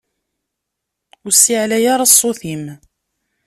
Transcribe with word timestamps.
Ur 1.25 1.33
ssiɛlay 1.35 1.85
ara 1.93 2.05
ssut-im! 2.11 2.63